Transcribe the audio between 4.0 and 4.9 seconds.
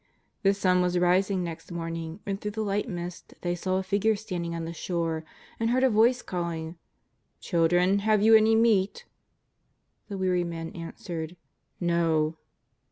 standing on the